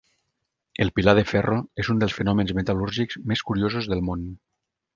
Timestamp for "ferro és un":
1.31-2.01